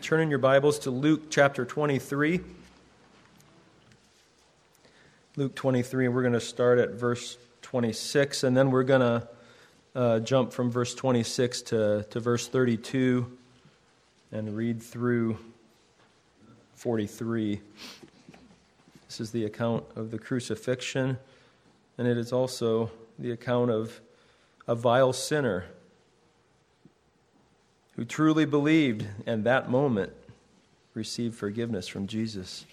[0.00, 2.40] turn in your Bibles to Luke chapter 23.
[5.36, 9.28] Luke 23, we're going to start at verse 26, and then we're going to
[9.94, 13.30] uh, jump from verse 26 to, to verse 32
[14.32, 15.36] and read through
[16.76, 17.60] 43.
[19.06, 21.18] This is the account of the crucifixion,
[21.98, 24.00] and it is also the account of
[24.66, 25.66] a vile sinner
[28.00, 30.10] who truly believed and that moment
[30.94, 32.64] received forgiveness from Jesus.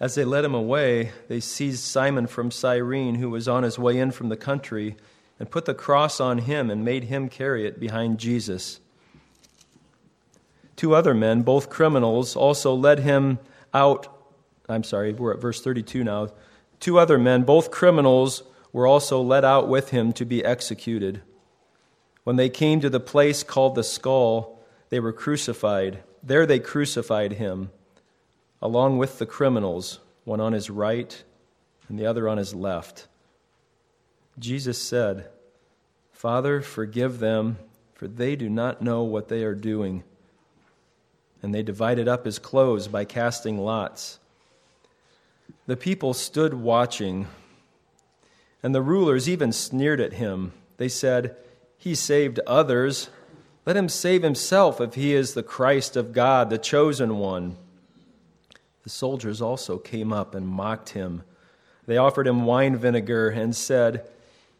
[0.00, 3.96] As they led him away, they seized Simon from Cyrene, who was on his way
[3.96, 4.96] in from the country,
[5.38, 8.80] and put the cross on him and made him carry it behind Jesus.
[10.74, 13.38] Two other men, both criminals, also led him
[13.72, 14.08] out.
[14.68, 16.30] I'm sorry, we're at verse 32 now.
[16.80, 21.22] Two other men, both criminals, were also led out with him to be executed.
[22.24, 26.02] When they came to the place called the skull, they were crucified.
[26.22, 27.70] There they crucified him,
[28.60, 31.22] along with the criminals, one on his right
[31.88, 33.06] and the other on his left.
[34.38, 35.28] Jesus said,
[36.12, 37.58] Father, forgive them,
[37.92, 40.02] for they do not know what they are doing.
[41.42, 44.18] And they divided up his clothes by casting lots.
[45.66, 47.26] The people stood watching,
[48.62, 50.52] and the rulers even sneered at him.
[50.78, 51.36] They said,
[51.76, 53.10] he saved others.
[53.66, 57.56] Let him save himself if he is the Christ of God, the chosen one.
[58.82, 61.22] The soldiers also came up and mocked him.
[61.86, 64.06] They offered him wine vinegar and said,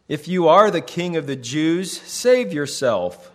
[0.08, 3.30] If you are the king of the Jews, save yourself.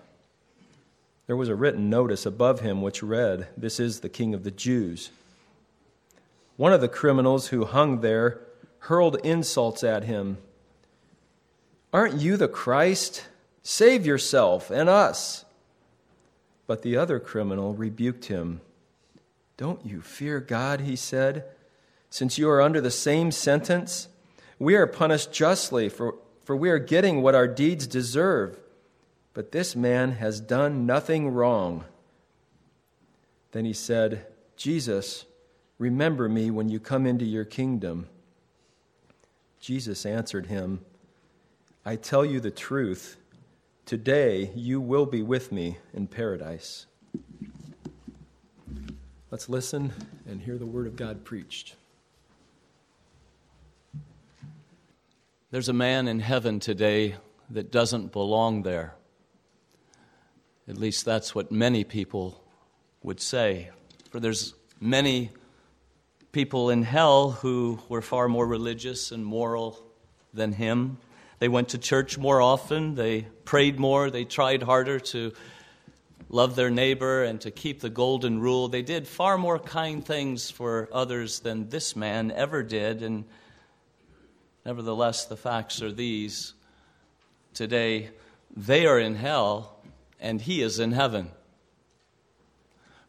[1.28, 4.52] There was a written notice above him which read, This is the king of the
[4.52, 5.12] Jews.
[6.58, 8.42] One of the criminals who hung there
[8.80, 10.40] hurled insults at him.
[11.94, 13.28] Aren't you the Christ?
[13.64, 15.46] Save yourself and us.
[16.68, 18.62] But the other criminal rebuked him.
[19.58, 21.46] Don't you fear God, he said,
[22.10, 24.08] since you are under the same sentence?
[24.58, 28.60] We are punished justly, for, for we are getting what our deeds deserve.
[29.34, 31.86] But this man has done nothing wrong.
[33.52, 34.26] Then he said,
[34.58, 35.26] Jesus,
[35.78, 38.08] remember me when you come into your kingdom.
[39.60, 40.82] Jesus answered him,
[41.86, 43.18] I tell you the truth.
[43.90, 46.86] Today you will be with me in paradise.
[49.32, 49.92] Let's listen
[50.28, 51.76] and hear the word of God preached.
[55.50, 57.16] There's a man in heaven today
[57.50, 58.94] that doesn't belong there.
[60.68, 62.44] At least that's what many people
[63.02, 63.72] would say.
[64.12, 65.32] For there's many
[66.32, 69.84] people in hell who were far more religious and moral
[70.32, 71.00] than him.
[71.40, 75.32] They went to church more often, they prayed more, they tried harder to
[76.30, 78.68] love their neighbor and to keep the golden rule.
[78.68, 83.02] They did far more kind things for others than this man ever did.
[83.02, 83.26] And
[84.66, 86.54] nevertheless, the facts are these.
[87.54, 88.12] Today,
[88.56, 89.82] they are in hell
[90.20, 91.32] and he is in heaven.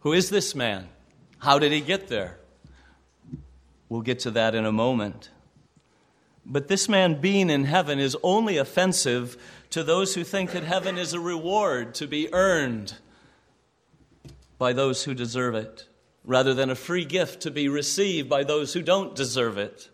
[0.00, 0.88] Who is this man?
[1.38, 2.38] How did he get there?
[3.88, 5.30] We'll get to that in a moment.
[6.52, 9.40] But this man being in heaven is only offensive
[9.70, 12.94] to those who think that heaven is a reward to be earned
[14.58, 15.86] by those who deserve it,
[16.24, 19.90] rather than a free gift to be received by those who don't deserve it.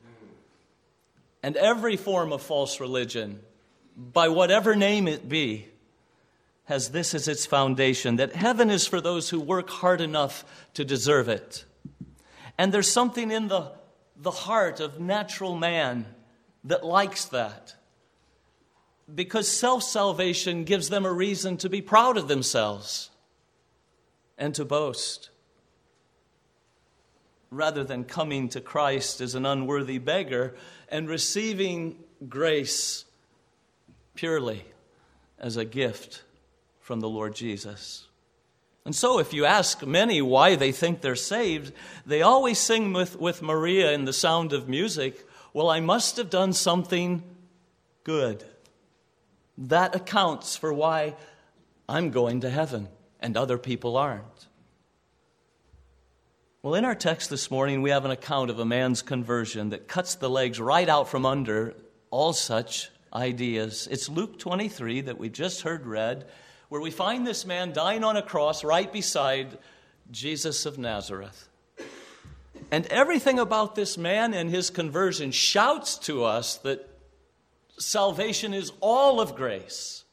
[1.43, 3.41] And every form of false religion,
[3.94, 5.69] by whatever name it be,
[6.65, 10.43] has this as its foundation that heaven is for those who work hard enough
[10.73, 11.67] to deserve it.
[12.56, 13.73] And there's something in the,
[14.17, 16.06] the heart of natural man
[16.66, 17.75] that likes that.
[19.12, 23.10] Because self salvation gives them a reason to be proud of themselves
[24.37, 25.31] and to boast.
[27.50, 30.56] Rather than coming to Christ as an unworthy beggar
[30.88, 31.97] and receiving
[32.28, 33.05] grace
[34.15, 34.65] purely
[35.38, 36.25] as a gift
[36.81, 38.06] from the Lord Jesus.
[38.85, 41.73] And so, if you ask many why they think they're saved,
[42.05, 45.26] they always sing with, with Maria in the sound of music
[45.56, 47.23] well, I must have done something
[48.05, 48.44] good.
[49.56, 51.17] That accounts for why
[51.88, 52.88] I'm going to heaven
[53.20, 54.49] and other people aren't.
[56.61, 59.88] Well, in our text this morning, we have an account of a man's conversion that
[59.88, 61.75] cuts the legs right out from under
[62.11, 63.88] all such ideas.
[63.91, 66.26] It's Luke 23 that we just heard read,
[66.69, 69.56] where we find this man dying on a cross right beside
[70.11, 71.49] Jesus of Nazareth.
[72.70, 76.88] And everything about this man and his conversion shouts to us that
[77.78, 80.04] salvation is all of grace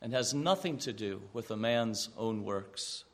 [0.00, 3.04] and has nothing to do with a man's own works.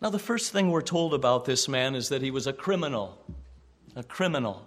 [0.00, 3.18] Now, the first thing we're told about this man is that he was a criminal.
[3.96, 4.66] A criminal.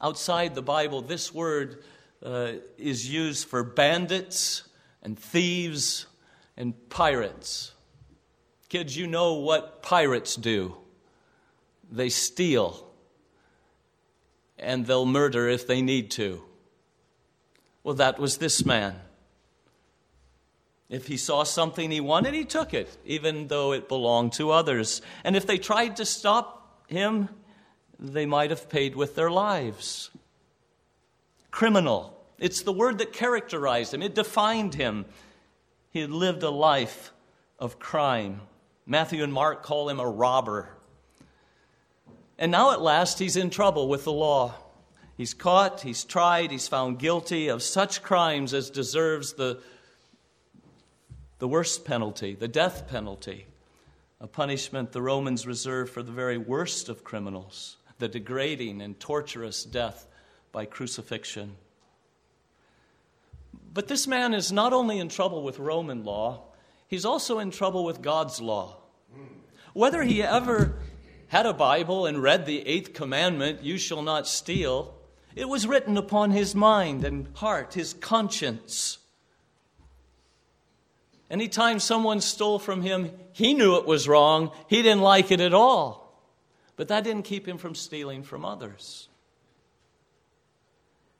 [0.00, 1.84] Outside the Bible, this word
[2.22, 4.64] uh, is used for bandits
[5.02, 6.06] and thieves
[6.56, 7.73] and pirates.
[8.74, 10.74] Kids, you know what pirates do
[11.92, 12.90] they steal,
[14.58, 16.42] and they'll murder if they need to.
[17.84, 18.96] Well, that was this man.
[20.88, 25.02] If he saw something he wanted, he took it, even though it belonged to others.
[25.22, 27.28] And if they tried to stop him,
[28.00, 30.10] they might have paid with their lives.
[31.52, 32.20] Criminal.
[32.40, 35.04] It's the word that characterized him, it defined him.
[35.92, 37.12] He had lived a life
[37.60, 38.40] of crime.
[38.86, 40.68] Matthew and Mark call him a robber.
[42.38, 44.54] And now at last he's in trouble with the law.
[45.16, 49.60] He's caught, he's tried, he's found guilty of such crimes as deserves the,
[51.38, 53.46] the worst penalty, the death penalty,
[54.20, 59.62] a punishment the Romans reserved for the very worst of criminals, the degrading and torturous
[59.62, 60.06] death
[60.50, 61.56] by crucifixion.
[63.72, 66.42] But this man is not only in trouble with Roman law,
[66.94, 68.76] he's also in trouble with God's law.
[69.72, 70.76] Whether he ever
[71.26, 74.94] had a Bible and read the eighth commandment, you shall not steal,
[75.34, 78.98] it was written upon his mind and heart, his conscience.
[81.28, 84.52] Anytime someone stole from him, he knew it was wrong.
[84.68, 86.22] He didn't like it at all.
[86.76, 89.08] But that didn't keep him from stealing from others.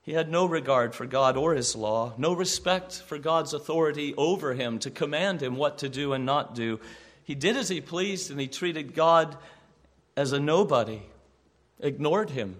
[0.04, 4.52] He had no regard for God or his law, no respect for God's authority over
[4.52, 6.78] him to command him what to do and not do.
[7.24, 9.34] He did as he pleased, and he treated God
[10.14, 11.00] as a nobody,
[11.80, 12.58] ignored him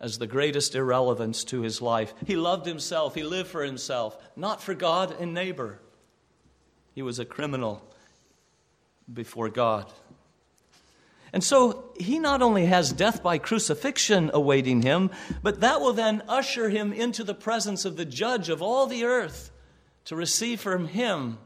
[0.00, 2.12] as the greatest irrelevance to his life.
[2.26, 5.78] He loved himself, he lived for himself, not for God and neighbor.
[6.96, 7.80] He was a criminal
[9.10, 9.86] before God.
[11.32, 15.10] And so he not only has death by crucifixion awaiting him,
[15.42, 19.04] but that will then usher him into the presence of the judge of all the
[19.04, 19.50] earth
[20.04, 21.38] to receive from him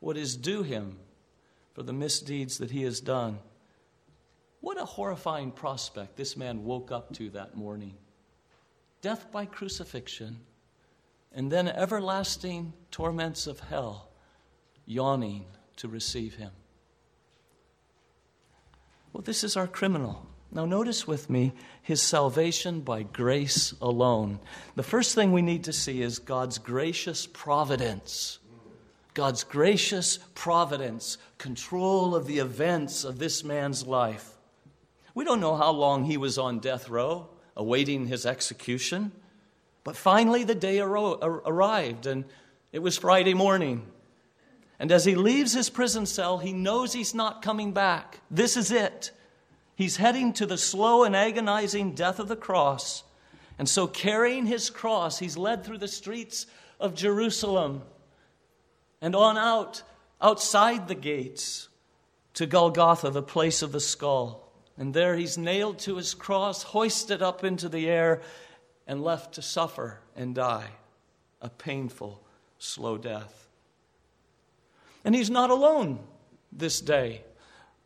[0.00, 0.98] what is due him
[1.74, 3.38] for the misdeeds that he has done.
[4.60, 7.94] What a horrifying prospect this man woke up to that morning
[9.02, 10.38] death by crucifixion,
[11.32, 14.08] and then everlasting torments of hell
[14.86, 15.44] yawning
[15.74, 16.52] to receive him.
[19.12, 20.26] Well, this is our criminal.
[20.50, 24.38] Now, notice with me his salvation by grace alone.
[24.74, 28.38] The first thing we need to see is God's gracious providence.
[29.14, 34.30] God's gracious providence, control of the events of this man's life.
[35.14, 39.12] We don't know how long he was on death row, awaiting his execution.
[39.84, 42.24] But finally, the day arrived, and
[42.72, 43.86] it was Friday morning.
[44.78, 48.20] And as he leaves his prison cell, he knows he's not coming back.
[48.30, 49.12] This is it.
[49.74, 53.04] He's heading to the slow and agonizing death of the cross.
[53.58, 56.46] And so, carrying his cross, he's led through the streets
[56.80, 57.82] of Jerusalem
[59.00, 59.82] and on out,
[60.20, 61.68] outside the gates,
[62.34, 64.50] to Golgotha, the place of the skull.
[64.78, 68.22] And there he's nailed to his cross, hoisted up into the air,
[68.86, 70.70] and left to suffer and die
[71.42, 72.22] a painful,
[72.58, 73.41] slow death.
[75.04, 76.00] And he's not alone
[76.52, 77.24] this day.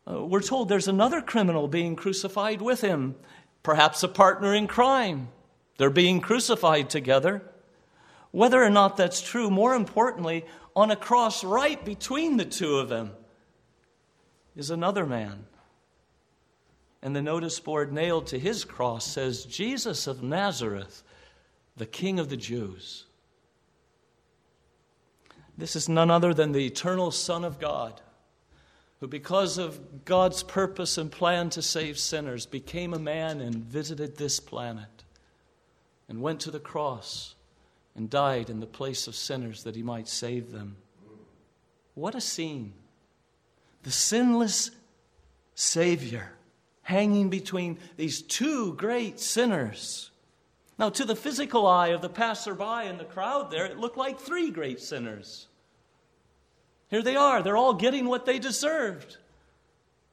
[0.09, 3.15] Uh, we're told there's another criminal being crucified with him,
[3.63, 5.29] perhaps a partner in crime.
[5.77, 7.41] They're being crucified together.
[8.31, 10.45] Whether or not that's true, more importantly,
[10.75, 13.11] on a cross right between the two of them
[14.55, 15.45] is another man
[17.01, 21.03] and the notice board nailed to his cross says, Jesus of Nazareth,
[21.75, 23.05] the King of the Jews.
[25.57, 27.99] This is none other than the eternal Son of God,
[28.99, 34.17] who, because of God's purpose and plan to save sinners, became a man and visited
[34.17, 35.03] this planet
[36.07, 37.35] and went to the cross
[37.95, 40.77] and died in the place of sinners that he might save them.
[41.95, 42.73] What a scene!
[43.81, 44.69] The sinless
[45.55, 46.33] Savior
[46.83, 50.11] hanging between these two great sinners.
[50.79, 54.19] Now, to the physical eye of the passerby in the crowd there, it looked like
[54.19, 55.47] three great sinners.
[56.89, 59.17] Here they are, they're all getting what they deserved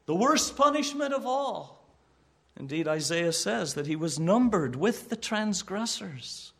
[0.06, 1.82] the worst punishment of all.
[2.58, 6.52] Indeed, Isaiah says that he was numbered with the transgressors.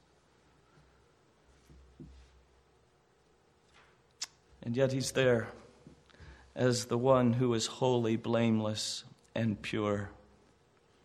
[4.63, 5.49] And yet he's there
[6.57, 10.11] as the one who is wholly blameless and pure.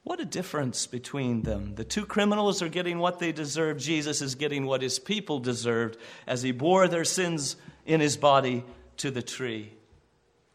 [0.09, 1.75] What a difference between them.
[1.75, 3.77] The two criminals are getting what they deserve.
[3.77, 8.63] Jesus is getting what his people deserved as he bore their sins in his body
[8.97, 9.71] to the tree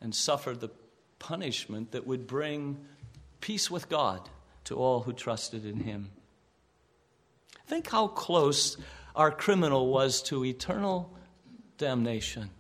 [0.01, 0.71] and suffered the
[1.21, 2.85] punishment that would bring
[3.41, 4.29] peace with God
[4.65, 6.11] to all who trusted in him.
[7.69, 8.77] Think how close
[9.15, 11.17] our criminal was to eternal
[11.79, 12.51] damnation.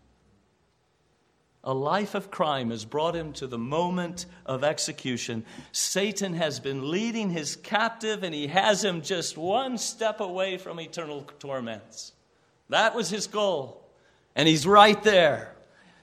[1.67, 5.47] A life of crime has brought him to the moment of execution.
[5.73, 10.79] Satan has been leading his captive, and he has him just one step away from
[10.79, 12.13] eternal torments.
[12.69, 13.83] That was his goal.
[14.37, 15.55] And he's right there.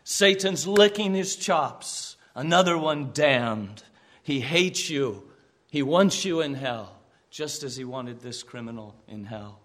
[0.03, 2.15] Satan's licking his chops.
[2.33, 3.83] Another one damned.
[4.23, 5.29] He hates you.
[5.69, 6.97] He wants you in hell,
[7.29, 9.59] just as he wanted this criminal in hell.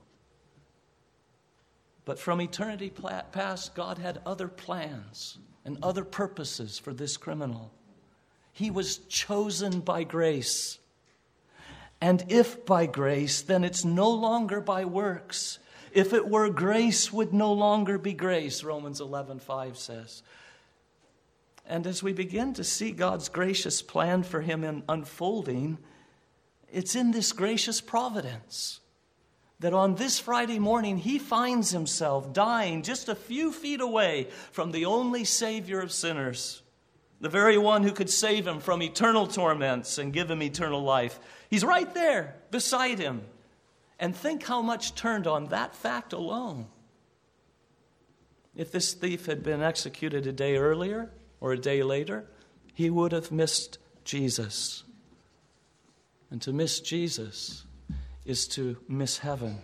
[2.04, 2.92] But from eternity
[3.32, 7.72] past, God had other plans and other purposes for this criminal.
[8.52, 10.78] He was chosen by grace.
[12.00, 15.58] And if by grace, then it's no longer by works.
[15.92, 20.22] If it were grace, would no longer be grace, Romans 11 5 says.
[21.66, 25.78] And as we begin to see God's gracious plan for him in unfolding,
[26.70, 28.80] it's in this gracious providence
[29.60, 34.70] that on this Friday morning he finds himself dying just a few feet away from
[34.70, 36.62] the only Savior of sinners,
[37.20, 41.18] the very one who could save him from eternal torments and give him eternal life.
[41.48, 43.22] He's right there beside him.
[43.98, 46.66] And think how much turned on that fact alone.
[48.54, 51.10] If this thief had been executed a day earlier
[51.40, 52.26] or a day later,
[52.74, 54.84] he would have missed Jesus.
[56.30, 57.65] And to miss Jesus
[58.26, 59.58] is to miss heaven.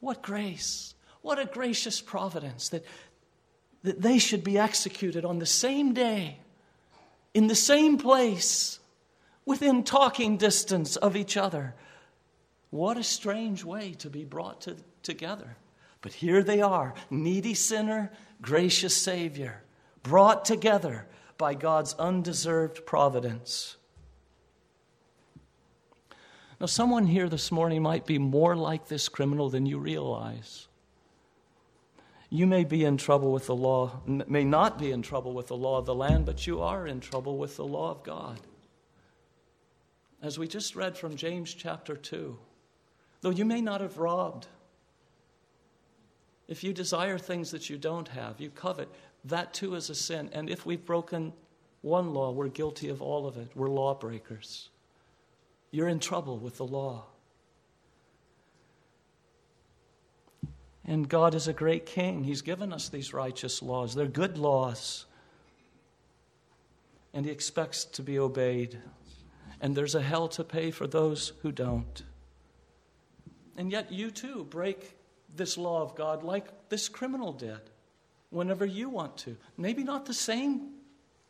[0.00, 0.94] What grace!
[1.22, 2.84] What a gracious providence that,
[3.82, 6.38] that they should be executed on the same day,
[7.32, 8.78] in the same place,
[9.46, 11.74] within talking distance of each other.
[12.68, 15.56] What a strange way to be brought to, together.
[16.02, 18.12] But here they are, needy sinner,
[18.42, 19.62] gracious Savior,
[20.02, 21.06] brought together
[21.38, 23.76] by God's undeserved providence.
[26.60, 30.68] Now, someone here this morning might be more like this criminal than you realize.
[32.30, 35.56] You may be in trouble with the law, may not be in trouble with the
[35.56, 38.40] law of the land, but you are in trouble with the law of God.
[40.22, 42.38] As we just read from James chapter 2,
[43.20, 44.46] though you may not have robbed,
[46.46, 48.88] if you desire things that you don't have, you covet,
[49.24, 50.30] that too is a sin.
[50.32, 51.32] And if we've broken
[51.82, 53.50] one law, we're guilty of all of it.
[53.54, 54.70] We're lawbreakers
[55.74, 57.04] you're in trouble with the law.
[60.84, 62.22] And God is a great king.
[62.22, 63.92] He's given us these righteous laws.
[63.92, 65.06] They're good laws.
[67.12, 68.78] And He expects to be obeyed.
[69.60, 72.04] And there's a hell to pay for those who don't.
[73.56, 74.96] And yet, you too break
[75.34, 77.60] this law of God like this criminal did
[78.30, 79.36] whenever you want to.
[79.56, 80.74] Maybe not the same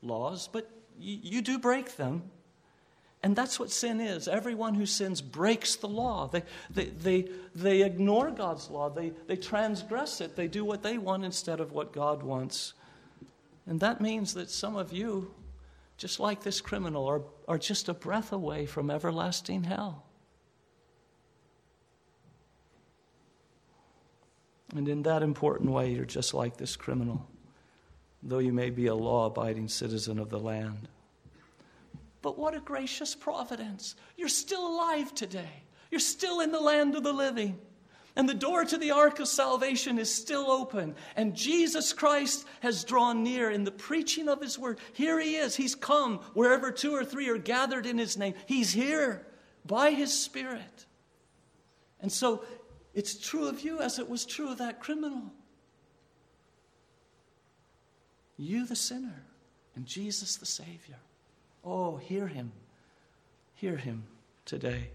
[0.02, 2.24] laws, but you, you do break them.
[3.24, 4.28] And that's what sin is.
[4.28, 6.28] Everyone who sins breaks the law.
[6.28, 10.98] They, they, they, they ignore God's law, they, they transgress it, they do what they
[10.98, 12.74] want instead of what God wants.
[13.66, 15.32] And that means that some of you,
[15.96, 20.04] just like this criminal, are, are just a breath away from everlasting hell.
[24.74, 27.26] And in that important way, you're just like this criminal,
[28.22, 30.88] though you may be a law abiding citizen of the land.
[32.24, 33.96] But what a gracious providence.
[34.16, 35.62] You're still alive today.
[35.90, 37.58] You're still in the land of the living.
[38.16, 40.94] And the door to the ark of salvation is still open.
[41.16, 44.78] And Jesus Christ has drawn near in the preaching of his word.
[44.94, 45.54] Here he is.
[45.54, 48.32] He's come wherever two or three are gathered in his name.
[48.46, 49.26] He's here
[49.66, 50.86] by his Spirit.
[52.00, 52.42] And so
[52.94, 55.30] it's true of you as it was true of that criminal.
[58.38, 59.26] You, the sinner,
[59.76, 60.96] and Jesus, the Savior.
[61.64, 62.52] Oh, hear him.
[63.54, 64.04] Hear him
[64.44, 64.90] today.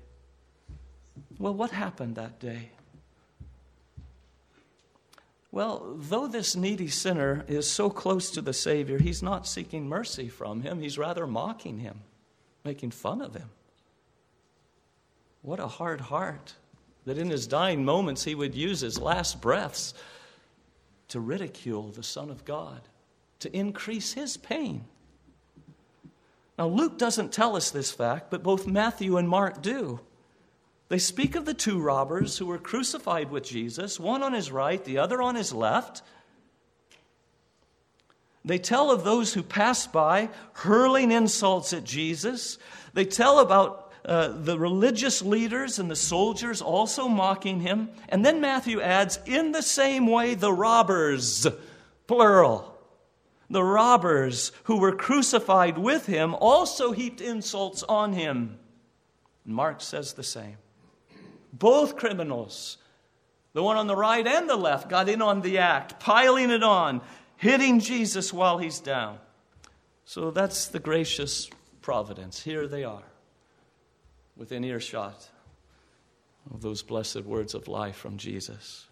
[1.37, 2.69] Well, what happened that day?
[5.51, 10.29] Well, though this needy sinner is so close to the Savior, he's not seeking mercy
[10.29, 10.79] from him.
[10.79, 12.01] He's rather mocking him,
[12.63, 13.49] making fun of him.
[15.41, 16.53] What a hard heart
[17.05, 19.95] that in his dying moments he would use his last breaths
[21.07, 22.81] to ridicule the Son of God,
[23.39, 24.85] to increase his pain.
[26.59, 30.01] Now, Luke doesn't tell us this fact, but both Matthew and Mark do.
[30.89, 34.83] They speak of the two robbers who were crucified with Jesus, one on his right,
[34.83, 36.01] the other on his left.
[38.43, 42.57] They tell of those who passed by hurling insults at Jesus.
[42.93, 47.87] They tell about uh, the religious leaders and the soldiers also mocking him.
[48.09, 51.47] And then Matthew adds, in the same way, the robbers,
[52.05, 52.78] plural.
[53.49, 58.59] The robbers who were crucified with him also heaped insults on him.
[59.45, 60.57] Mark says the same.
[61.51, 62.77] Both criminals,
[63.53, 66.61] the one on the right and the left, got in on the act, piling it
[66.61, 67.01] on,
[67.37, 69.17] hitting Jesus while he's down.
[70.05, 71.49] So that's the gracious
[71.81, 72.43] providence.
[72.43, 73.03] Here they are,
[74.37, 75.29] within earshot
[76.53, 78.88] of those blessed words of life from Jesus.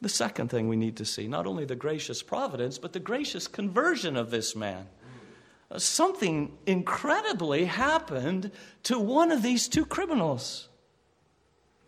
[0.00, 3.48] The second thing we need to see not only the gracious providence, but the gracious
[3.48, 4.86] conversion of this man.
[5.70, 8.52] Uh, something incredibly happened
[8.84, 10.68] to one of these two criminals.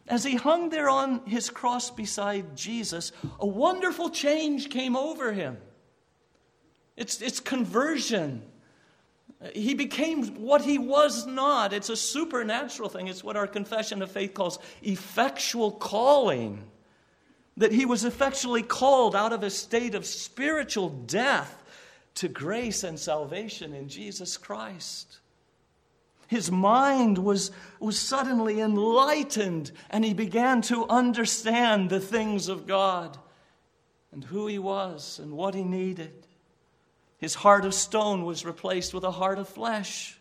[0.08, 5.58] As he hung there on his cross beside Jesus, a wonderful change came over him.
[6.96, 8.42] It's, it's conversion.
[9.54, 11.72] He became what he was not.
[11.72, 13.06] It's a supernatural thing.
[13.06, 16.64] It's what our confession of faith calls effectual calling.
[17.58, 21.62] That he was effectually called out of a state of spiritual death
[22.14, 25.18] to grace and salvation in Jesus Christ.
[26.28, 27.50] His mind was,
[27.80, 33.16] was suddenly enlightened, and he began to understand the things of God
[34.12, 36.26] and who he was and what he needed.
[37.18, 40.17] His heart of stone was replaced with a heart of flesh,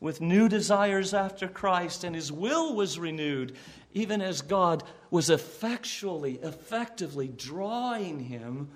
[0.00, 3.54] with new desires after Christ, and his will was renewed,
[3.92, 8.70] even as God was effectually, effectively drawing him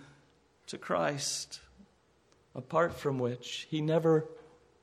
[0.67, 1.61] to Christ,
[2.55, 4.29] apart from which he never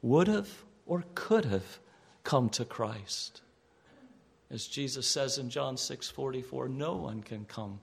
[0.01, 0.49] would have
[0.87, 1.79] or could have
[2.23, 3.41] come to Christ.
[4.49, 7.79] As Jesus says in John 6:44, no one can come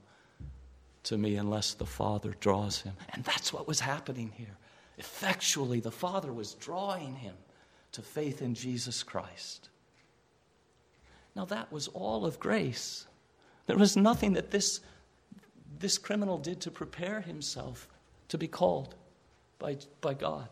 [1.03, 2.93] to me unless the Father draws him.
[3.09, 4.57] And that's what was happening here.
[4.97, 7.35] Effectually, the Father was drawing him
[7.91, 9.69] to faith in Jesus Christ.
[11.35, 13.07] Now, that was all of grace.
[13.65, 14.81] There was nothing that this,
[15.79, 17.87] this criminal did to prepare himself
[18.29, 18.95] to be called
[19.57, 20.49] by, by God.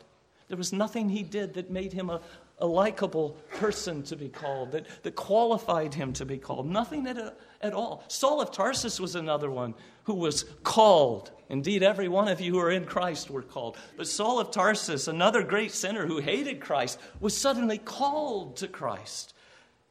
[0.47, 2.21] There was nothing he did that made him a,
[2.59, 6.67] a likable person to be called, that, that qualified him to be called.
[6.67, 8.03] Nothing at, at all.
[8.07, 11.31] Saul of Tarsus was another one who was called.
[11.49, 13.77] Indeed, every one of you who are in Christ were called.
[13.95, 19.35] But Saul of Tarsus, another great sinner who hated Christ, was suddenly called to Christ.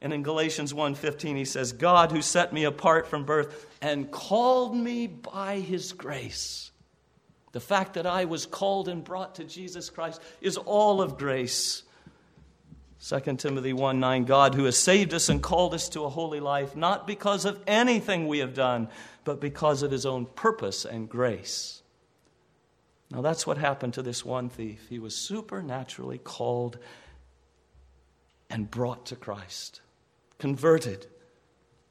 [0.01, 4.75] And in Galatians 1:15 he says, "God who set me apart from birth and called
[4.75, 6.71] me by his grace."
[7.53, 11.81] The fact that I was called and brought to Jesus Christ is all of grace.
[12.99, 16.39] 2 Timothy 1 9, God who has saved us and called us to a holy
[16.39, 18.89] life, not because of anything we have done,
[19.23, 21.83] but because of his own purpose and grace.
[23.11, 24.87] Now that's what happened to this one thief.
[24.89, 26.79] He was supernaturally called
[28.49, 29.81] and brought to Christ,
[30.39, 31.05] converted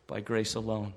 [0.07, 0.93] by grace alone.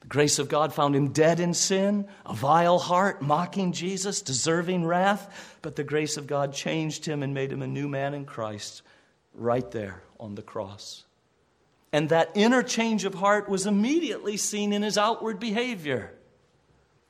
[0.00, 4.84] The grace of God found him dead in sin, a vile heart, mocking Jesus, deserving
[4.84, 8.24] wrath, but the grace of God changed him and made him a new man in
[8.24, 8.82] Christ
[9.34, 11.04] right there on the cross.
[11.92, 16.14] And that inner change of heart was immediately seen in his outward behavior.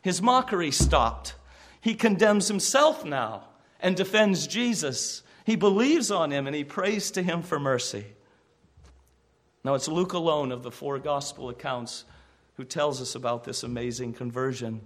[0.02, 1.34] His mockery stopped.
[1.80, 3.44] He condemns himself now
[3.80, 5.22] and defends Jesus.
[5.44, 8.06] He believes on him and he prays to him for mercy.
[9.64, 12.04] Now, it's Luke alone of the four gospel accounts
[12.54, 14.80] who tells us about this amazing conversion.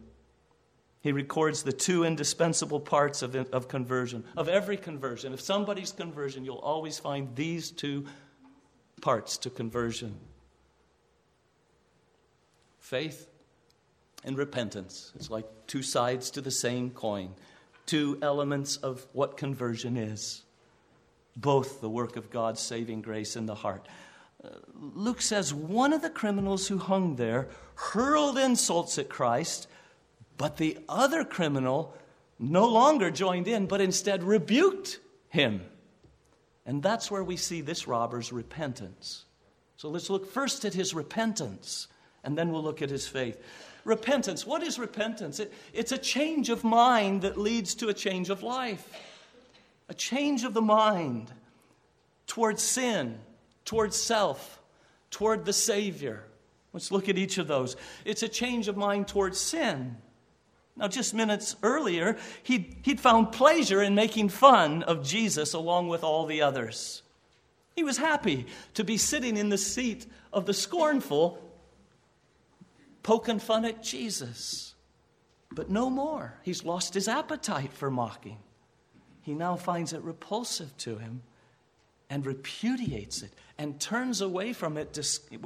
[1.07, 5.33] He records the two indispensable parts of, of conversion, of every conversion.
[5.33, 8.07] If somebody's conversion, you'll always find these two
[9.01, 10.17] parts to conversion
[12.81, 13.29] faith
[14.25, 15.13] and repentance.
[15.15, 17.35] It's like two sides to the same coin,
[17.87, 20.43] two elements of what conversion is.
[21.37, 23.87] Both the work of God's saving grace in the heart.
[24.43, 29.69] Uh, Luke says one of the criminals who hung there hurled insults at Christ
[30.37, 31.95] but the other criminal
[32.39, 35.63] no longer joined in, but instead rebuked him.
[36.67, 39.25] And that's where we see this robber's repentance.
[39.77, 41.89] So let's look first at his repentance,
[42.25, 43.41] and then we'll look at his faith.
[43.85, 44.47] Repentance.
[44.47, 45.39] What is repentance?
[45.39, 48.91] It, it's a change of mind that leads to a change of life.
[49.89, 51.31] A change of the mind
[52.27, 53.19] towards sin,
[53.65, 54.61] towards self,
[55.11, 56.25] toward the Savior.
[56.73, 57.77] Let's look at each of those.
[58.05, 59.97] It's a change of mind towards sin.
[60.77, 66.05] Now, just minutes earlier, he'd, he'd found pleasure in making fun of Jesus along with
[66.05, 67.03] all the others.
[67.75, 71.43] He was happy to be sitting in the seat of the scornful,
[73.03, 74.75] poking fun at Jesus.
[75.51, 76.39] But no more.
[76.43, 78.39] He's lost his appetite for mocking.
[79.23, 81.23] He now finds it repulsive to him
[82.11, 84.99] and repudiates it and turns away from it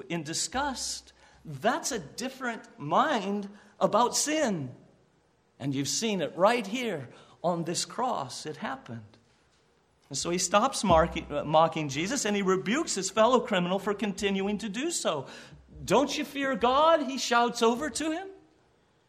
[0.08, 1.12] in disgust.
[1.44, 4.70] That's a different mind about sin.
[5.60, 7.08] And you've seen it right here
[7.44, 8.46] on this cross.
[8.46, 9.02] It happened.
[10.08, 14.68] And so he stops mocking, Jesus and he rebukes his fellow criminal for continuing to
[14.68, 15.26] do so.
[15.84, 17.02] Don't you fear God?
[17.02, 18.26] He shouts over to him.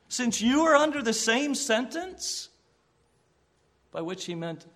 [0.10, 2.50] Since you are under the same sentence,
[3.92, 4.68] by which he meant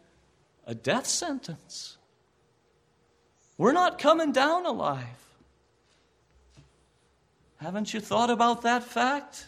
[0.66, 1.98] a death sentence.
[3.58, 5.04] We're not coming down alive.
[7.58, 9.46] Haven't you thought about that fact?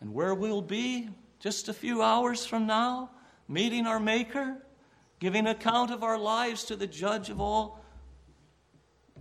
[0.00, 1.08] And where we'll be
[1.42, 3.10] just a few hours from now,
[3.48, 4.56] meeting our Maker,
[5.18, 7.84] giving account of our lives to the judge of all.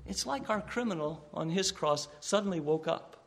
[0.06, 3.26] It's like our criminal on his cross suddenly woke up.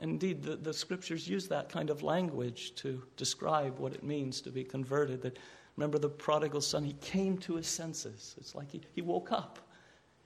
[0.00, 4.50] Indeed, the, the scriptures use that kind of language to describe what it means to
[4.50, 5.20] be converted.
[5.20, 5.38] That
[5.76, 8.36] remember the prodigal son, he came to his senses.
[8.38, 9.58] It's like he, he woke up.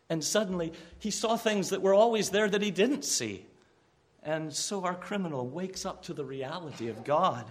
[0.09, 3.47] And suddenly he saw things that were always there that he didn't see.
[4.25, 7.45] And so our criminal wakes up to the reality of God.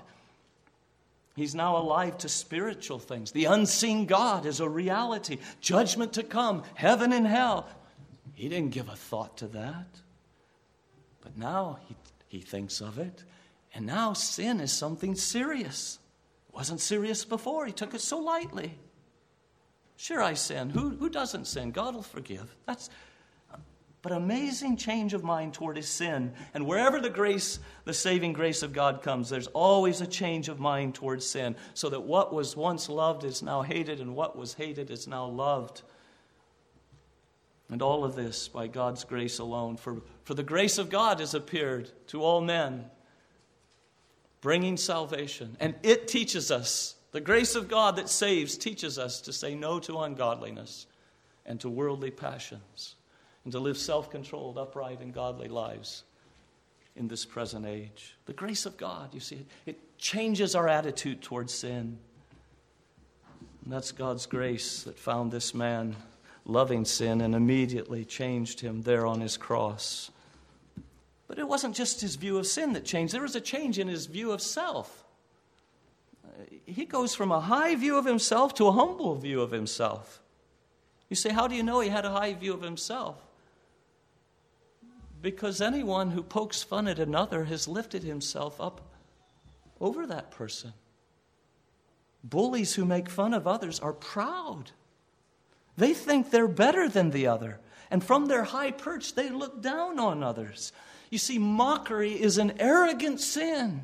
[1.35, 3.31] He's now alive to spiritual things.
[3.31, 5.37] The unseen God is a reality.
[5.61, 7.67] Judgment to come, heaven and hell.
[8.33, 9.87] He didn't give a thought to that.
[11.21, 11.95] But now he,
[12.27, 13.23] he thinks of it.
[13.73, 15.99] And now sin is something serious.
[16.51, 17.65] Wasn't serious before.
[17.65, 18.75] He took it so lightly.
[19.95, 20.69] Sure, I sin.
[20.69, 21.71] Who, who doesn't sin?
[21.71, 22.55] God will forgive.
[22.65, 22.89] That's,
[24.03, 26.33] but amazing change of mind toward his sin.
[26.53, 30.59] And wherever the grace, the saving grace of God comes, there's always a change of
[30.59, 31.55] mind toward sin.
[31.73, 35.25] So that what was once loved is now hated, and what was hated is now
[35.25, 35.83] loved.
[37.69, 39.77] And all of this by God's grace alone.
[39.77, 42.83] For, for the grace of God has appeared to all men,
[44.41, 45.55] bringing salvation.
[45.61, 49.79] And it teaches us the grace of God that saves teaches us to say no
[49.79, 50.87] to ungodliness
[51.45, 52.95] and to worldly passions
[53.43, 56.03] and to live self controlled, upright, and godly lives
[56.95, 58.15] in this present age.
[58.25, 61.97] The grace of God, you see, it changes our attitude towards sin.
[63.63, 65.95] And that's God's grace that found this man
[66.45, 70.11] loving sin and immediately changed him there on his cross.
[71.27, 73.87] But it wasn't just his view of sin that changed, there was a change in
[73.87, 75.03] his view of self
[76.65, 80.21] he goes from a high view of himself to a humble view of himself.
[81.09, 83.21] You say, How do you know he had a high view of himself?
[85.23, 88.81] Because anyone who pokes fun at another has lifted himself up
[89.79, 90.73] over that person.
[92.25, 94.71] Bullies who make fun of others are proud.
[95.77, 97.61] They think they're better than the other.
[97.89, 100.73] And from their high perch, they look down on others.
[101.09, 103.81] You see, mockery is an arrogant sin.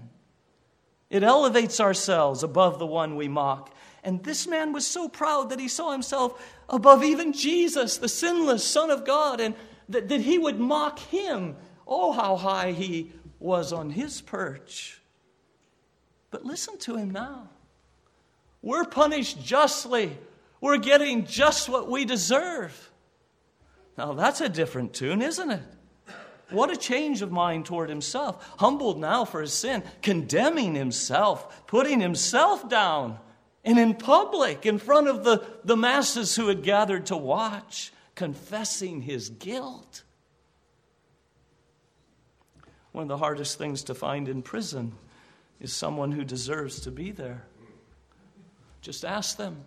[1.10, 3.73] It elevates ourselves above the one we mock.
[4.04, 8.63] And this man was so proud that he saw himself above even Jesus, the sinless
[8.65, 9.56] Son of God, and
[9.89, 11.56] that, that he would mock him.
[11.88, 15.02] Oh, how high he was on his perch.
[16.32, 17.49] But listen to him now.
[18.62, 20.17] We're punished justly,
[20.62, 22.91] we're getting just what we deserve.
[23.97, 25.62] Now, that's a different tune, isn't it?
[26.52, 28.56] What a change of mind toward himself.
[28.58, 33.19] Humbled now for his sin, condemning himself, putting himself down,
[33.63, 38.99] and in public, in front of the, the masses who had gathered to watch, confessing
[38.99, 40.03] his guilt.
[42.91, 44.91] One of the hardest things to find in prison
[45.62, 47.45] is someone who deserves to be there.
[48.82, 49.63] Just ask them.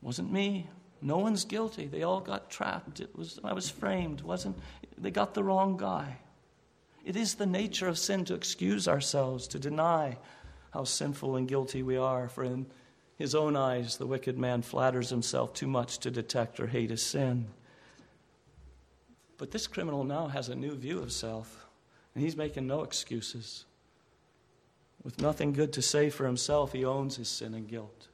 [0.00, 0.70] Wasn't me.
[1.02, 1.88] No one's guilty.
[1.88, 3.00] They all got trapped.
[3.00, 4.20] It was I was framed.
[4.20, 4.56] wasn't
[4.96, 6.18] they got the wrong guy.
[7.04, 10.16] It is the nature of sin to excuse ourselves, to deny
[10.72, 12.28] how sinful and guilty we are.
[12.28, 12.66] For in
[13.20, 17.02] his own eyes, the wicked man flatters himself too much to detect or hate his
[17.02, 17.48] sin.
[19.36, 21.66] But this criminal now has a new view of self,
[22.14, 23.66] and he's making no excuses.
[25.04, 28.08] With nothing good to say for himself, he owns his sin and guilt.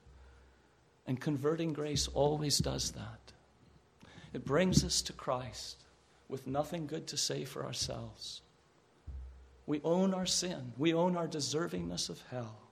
[1.07, 3.33] And converting grace always does that.
[4.33, 5.85] It brings us to Christ
[6.29, 8.43] with nothing good to say for ourselves.
[9.67, 12.66] We own our sin, we own our deservingness of hell.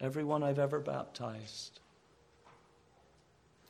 [0.00, 1.80] Everyone I've ever baptized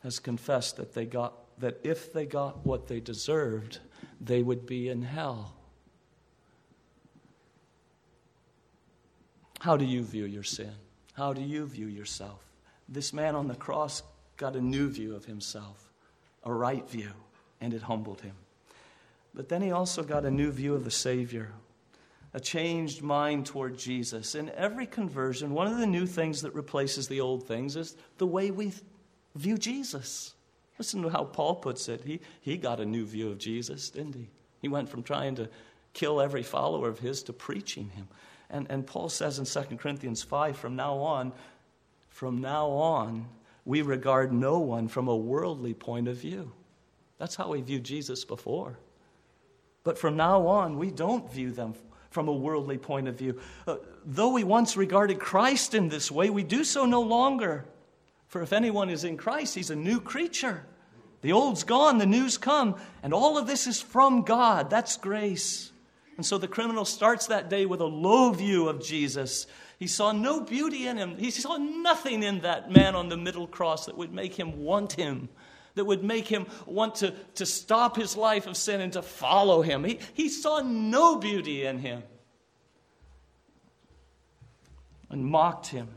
[0.02, 3.78] has confessed that they got that if they got what they deserved,
[4.20, 5.54] they would be in hell.
[9.60, 10.72] How do you view your sin?
[11.14, 12.44] How do you view yourself?
[12.88, 14.02] This man on the cross
[14.36, 15.92] got a new view of himself,
[16.42, 17.12] a right view
[17.60, 18.34] and it humbled him.
[19.32, 21.52] But then he also got a new view of the Savior,
[22.34, 24.34] a changed mind toward Jesus.
[24.34, 28.26] In every conversion, one of the new things that replaces the old things is the
[28.26, 28.72] way we
[29.36, 30.34] view Jesus.
[30.76, 32.02] Listen to how Paul puts it.
[32.04, 34.28] He, he got a new view of Jesus, didn't he?
[34.60, 35.48] He went from trying to
[35.92, 38.08] kill every follower of his to preaching him.
[38.50, 41.32] And, and Paul says in 2 Corinthians 5 from now on,
[42.08, 43.28] from now on,
[43.64, 46.50] we regard no one from a worldly point of view.
[47.18, 48.76] That's how we viewed Jesus before.
[49.84, 51.74] But from now on, we don't view them
[52.14, 53.40] from a worldly point of view.
[53.66, 57.64] Uh, though we once regarded Christ in this way, we do so no longer.
[58.28, 60.64] For if anyone is in Christ, he's a new creature.
[61.22, 64.70] The old's gone, the new's come, and all of this is from God.
[64.70, 65.72] That's grace.
[66.16, 69.48] And so the criminal starts that day with a low view of Jesus.
[69.80, 71.18] He saw no beauty in him.
[71.18, 74.92] He saw nothing in that man on the middle cross that would make him want
[74.92, 75.28] him,
[75.74, 79.62] that would make him want to, to stop his life of sin and to follow
[79.62, 79.84] him.
[79.84, 82.02] He, he saw no beauty in him
[85.10, 85.88] and mocked him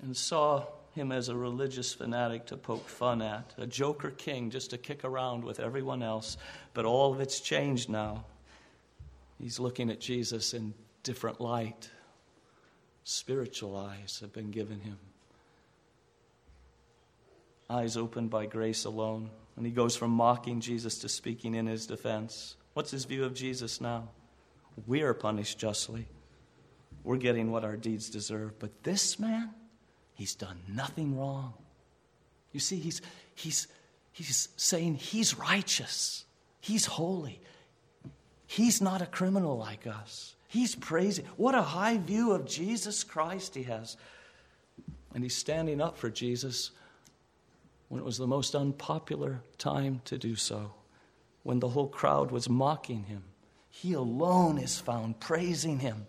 [0.00, 4.70] and saw him as a religious fanatic to poke fun at, a joker king just
[4.70, 6.36] to kick around with everyone else.
[6.74, 8.24] But all of it's changed now.
[9.38, 11.90] He's looking at Jesus in different light.
[13.04, 14.98] Spiritual eyes have been given him.
[17.68, 19.30] Eyes opened by grace alone.
[19.56, 22.56] And he goes from mocking Jesus to speaking in his defense.
[22.74, 24.08] What's his view of Jesus now?
[24.86, 26.06] We are punished justly.
[27.04, 28.58] We're getting what our deeds deserve.
[28.58, 29.54] But this man,
[30.16, 31.52] He's done nothing wrong.
[32.52, 33.02] You see, he's,
[33.34, 33.68] he's,
[34.12, 36.24] he's saying he's righteous,
[36.60, 37.40] he's holy.
[38.48, 40.36] He's not a criminal like us.
[40.46, 41.26] He's praising.
[41.36, 43.96] What a high view of Jesus Christ he has.
[45.12, 46.70] And he's standing up for Jesus
[47.88, 50.72] when it was the most unpopular time to do so,
[51.42, 53.22] when the whole crowd was mocking him.
[53.68, 56.06] He alone is found praising him.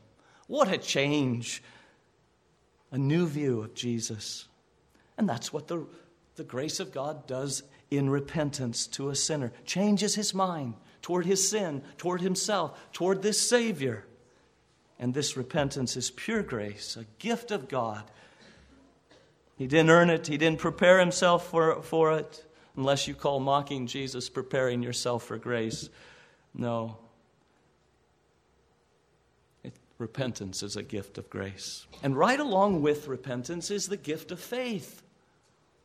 [0.48, 1.62] What a change
[2.92, 4.48] a new view of Jesus.
[5.18, 5.86] And that's what the,
[6.36, 11.48] the grace of God does in repentance to a sinner changes his mind toward his
[11.48, 14.06] sin, toward himself, toward this Savior.
[15.00, 18.04] And this repentance is pure grace, a gift of God.
[19.58, 23.88] He didn't earn it, he didn't prepare himself for, for it, unless you call mocking
[23.88, 25.90] Jesus preparing yourself for grace.
[26.54, 26.98] No,
[29.98, 31.86] repentance is a gift of grace.
[32.04, 35.02] And right along with repentance is the gift of faith.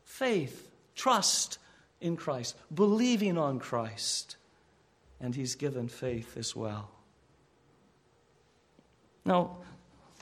[0.05, 1.59] Faith, trust
[2.01, 4.37] in Christ, believing on Christ.
[5.21, 6.91] And he's given faith as well.
[9.25, 9.59] Now,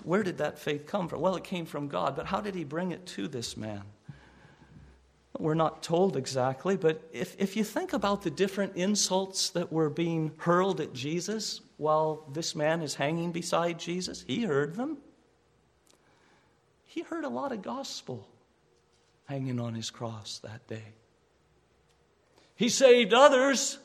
[0.05, 1.21] where did that faith come from?
[1.21, 3.83] Well, it came from God, but how did he bring it to this man?
[5.39, 9.89] We're not told exactly, but if, if you think about the different insults that were
[9.89, 14.99] being hurled at Jesus while this man is hanging beside Jesus, he heard them.
[16.85, 18.29] He heard a lot of gospel
[19.27, 20.95] hanging on his cross that day.
[22.57, 23.79] He saved others.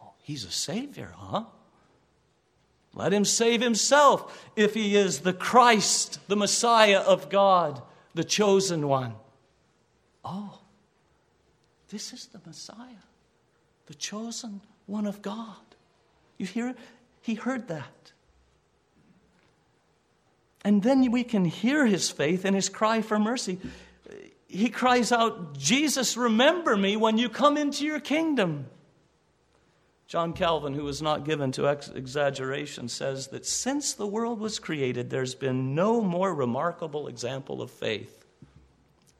[0.00, 1.44] Oh, he's a savior, huh?
[2.94, 7.80] Let him save himself if he is the Christ, the Messiah of God,
[8.14, 9.14] the chosen one.
[10.24, 10.60] Oh,
[11.88, 13.04] this is the Messiah,
[13.86, 15.56] the chosen one of God.
[16.36, 16.74] You hear?
[17.22, 18.12] He heard that.
[20.64, 23.58] And then we can hear his faith and his cry for mercy.
[24.46, 28.66] He cries out, Jesus, remember me when you come into your kingdom.
[30.12, 34.58] John Calvin, who was not given to ex- exaggeration, says that since the world was
[34.58, 38.26] created, there's been no more remarkable example of faith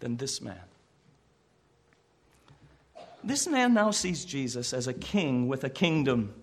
[0.01, 0.61] than this man.
[3.25, 6.35] This man now sees Jesus as a king with a kingdom.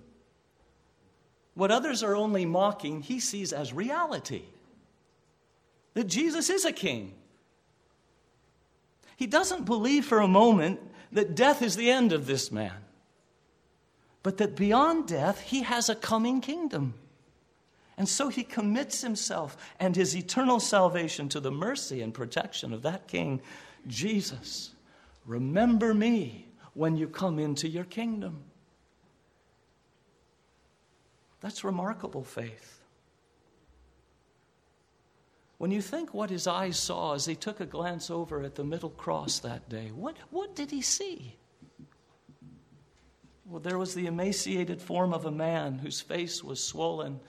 [1.53, 4.45] What others are only mocking, he sees as reality
[5.93, 7.13] that Jesus is a king.
[9.15, 10.79] He doesn't believe for a moment
[11.11, 12.77] that death is the end of this man,
[14.23, 16.93] but that beyond death, he has a coming kingdom.
[17.97, 22.81] And so he commits himself and his eternal salvation to the mercy and protection of
[22.83, 23.41] that king,
[23.87, 24.71] Jesus.
[25.25, 28.43] Remember me when you come into your kingdom.
[31.41, 32.79] That's remarkable faith.
[35.57, 38.63] When you think what his eyes saw as he took a glance over at the
[38.63, 41.35] middle cross that day, what, what did he see?
[43.49, 47.19] Well, there was the emaciated form of a man whose face was swollen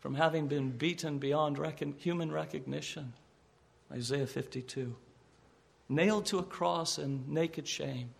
[0.00, 3.12] from having been beaten beyond recon- human recognition.
[3.92, 4.96] Isaiah 52.
[5.88, 8.10] Nailed to a cross in naked shame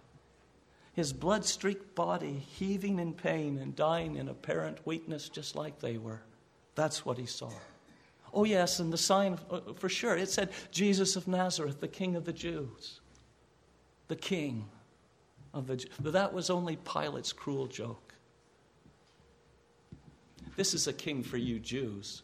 [0.92, 5.96] his blood streaked body heaving in pain and dying in apparent weakness, just like they
[5.96, 6.20] were.
[6.74, 7.50] That's what he saw.
[8.32, 12.16] Oh, yes, and the sign, uh, for sure, it said Jesus of Nazareth, the King
[12.16, 13.00] of the Jews.
[14.08, 14.68] The King
[15.52, 18.14] of the But that was only Pilate's cruel joke.
[20.56, 22.22] This is a king for you Jews.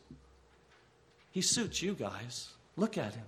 [1.31, 2.51] He suits you guys.
[2.77, 3.25] Look at him.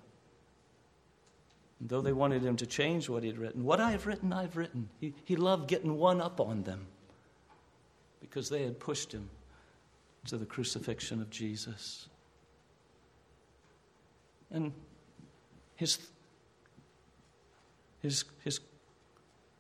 [1.81, 4.89] And though they wanted him to change what he'd written, what I've written, I've written.
[5.01, 6.87] He, he loved getting one up on them
[8.21, 9.31] because they had pushed him
[10.27, 12.09] to the crucifixion of Jesus.
[14.51, 14.73] And
[15.77, 15.99] his,
[18.01, 18.61] his, his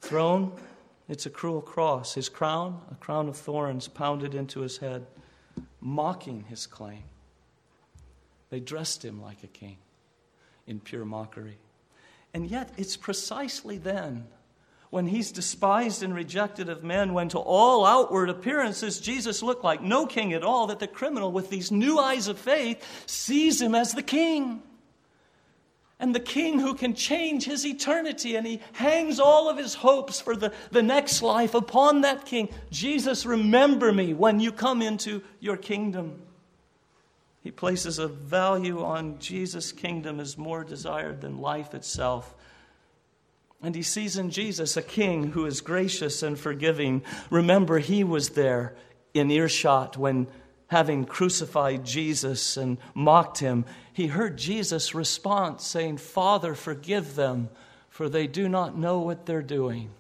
[0.00, 0.52] throne,
[1.08, 2.14] it's a cruel cross.
[2.14, 5.06] His crown, a crown of thorns pounded into his head,
[5.80, 7.04] mocking his claim.
[8.50, 9.78] They dressed him like a king
[10.66, 11.58] in pure mockery.
[12.34, 14.26] And yet, it's precisely then,
[14.90, 19.82] when he's despised and rejected of men, when to all outward appearances Jesus looked like
[19.82, 23.74] no king at all, that the criminal, with these new eyes of faith, sees him
[23.74, 24.62] as the king.
[26.00, 30.20] And the king who can change his eternity, and he hangs all of his hopes
[30.20, 32.48] for the, the next life upon that king.
[32.70, 36.22] Jesus, remember me when you come into your kingdom.
[37.42, 42.34] He places a value on Jesus' kingdom as more desired than life itself.
[43.61, 47.02] And he sees in Jesus a king who is gracious and forgiving.
[47.28, 48.76] Remember, he was there
[49.14, 50.28] in earshot when,
[50.68, 57.48] having crucified Jesus and mocked him, he heard Jesus' response saying, Father, forgive them,
[57.88, 59.90] for they do not know what they're doing.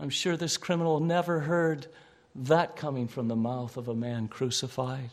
[0.00, 1.86] I'm sure this criminal never heard
[2.34, 5.10] that coming from the mouth of a man crucified.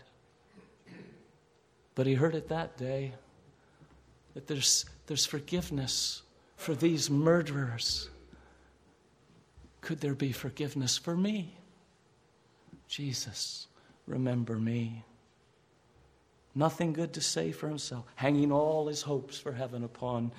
[1.93, 3.13] But he heard it that day
[4.33, 6.23] that there's, there's forgiveness
[6.55, 8.09] for these murderers.
[9.81, 11.57] Could there be forgiveness for me?
[12.87, 13.67] Jesus,
[14.11, 15.03] remember me.
[16.53, 20.31] Nothing good to say for himself, hanging all his hopes for heaven upon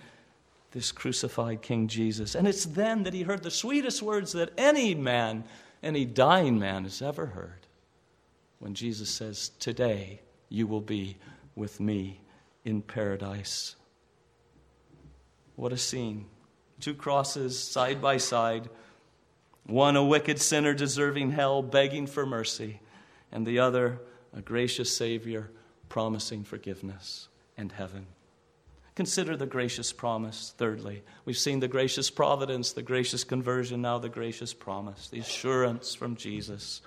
[0.73, 2.35] this crucified King Jesus.
[2.35, 5.45] And it's then that he heard the sweetest words that any man,
[5.83, 7.67] any dying man, has ever heard
[8.59, 11.17] when Jesus says, Today you will be
[11.57, 12.21] with me
[12.65, 13.77] in paradise.
[15.57, 16.27] What a scene.
[16.81, 18.69] Two crosses side by side.
[19.67, 22.81] One, a wicked sinner deserving hell, begging for mercy,
[23.33, 24.01] and the other,
[24.37, 25.51] a gracious Savior
[25.89, 28.07] promising forgiveness and heaven.
[28.95, 31.03] Consider the gracious promise, thirdly.
[31.25, 36.15] We've seen the gracious providence, the gracious conversion, now the gracious promise, the assurance from
[36.17, 36.83] Jesus.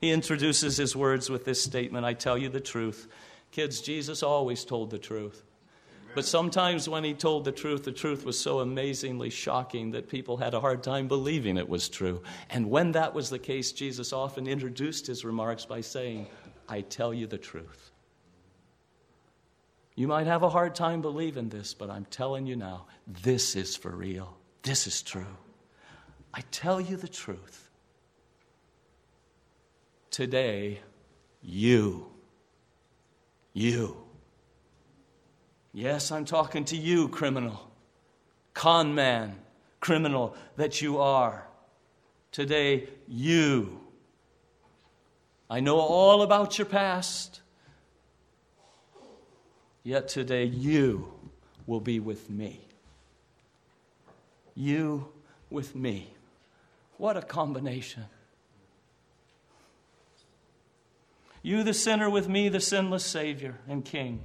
[0.00, 3.06] He introduces his words with this statement I tell you the truth.
[3.50, 5.42] Kids, Jesus always told the truth.
[6.14, 10.36] But sometimes when he told the truth, the truth was so amazingly shocking that people
[10.36, 12.22] had a hard time believing it was true.
[12.50, 16.26] And when that was the case, Jesus often introduced his remarks by saying,
[16.68, 17.90] I tell you the truth.
[19.94, 23.76] You might have a hard time believing this, but I'm telling you now, this is
[23.76, 24.36] for real.
[24.62, 25.36] This is true.
[26.32, 27.70] I tell you the truth.
[30.10, 30.80] Today,
[31.42, 32.12] you
[33.52, 34.01] you.
[35.72, 37.70] Yes, I'm talking to you, criminal,
[38.52, 39.36] con man,
[39.80, 41.46] criminal that you are.
[42.30, 43.80] Today, you.
[45.48, 47.40] I know all about your past,
[49.82, 51.12] yet today you
[51.66, 52.60] will be with me.
[54.54, 55.08] You
[55.50, 56.12] with me.
[56.98, 58.04] What a combination.
[61.42, 64.20] You, the sinner, with me, the sinless Savior and King.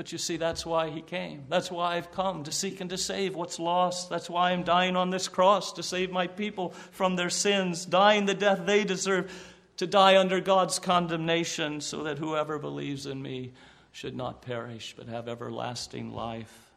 [0.00, 1.44] But you see, that's why He came.
[1.50, 4.08] That's why I've come to seek and to save what's lost.
[4.08, 8.24] That's why I'm dying on this cross to save my people from their sins, dying
[8.24, 9.30] the death they deserve,
[9.76, 13.52] to die under God's condemnation, so that whoever believes in me
[13.92, 16.70] should not perish but have everlasting life.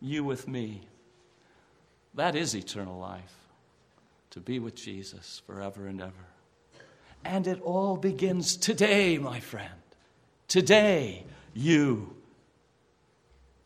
[0.00, 0.88] You with me.
[2.14, 3.36] That is eternal life,
[4.30, 6.26] to be with Jesus forever and ever.
[7.24, 9.70] And it all begins today, my friend.
[10.48, 12.16] Today, you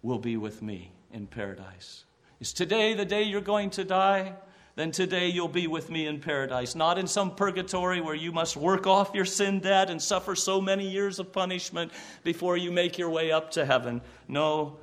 [0.02, 2.04] will be with me in paradise.
[2.40, 4.34] Is today the day you're going to die?
[4.76, 6.76] Then today you'll be with me in paradise.
[6.76, 10.60] Not in some purgatory where you must work off your sin debt and suffer so
[10.60, 11.90] many years of punishment
[12.22, 14.00] before you make your way up to heaven.
[14.28, 14.76] No,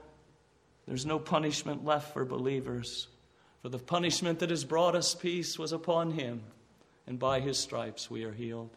[0.86, 3.07] there's no punishment left for believers.
[3.61, 6.41] For the punishment that has brought us peace was upon him
[7.07, 8.76] and by his stripes we are healed.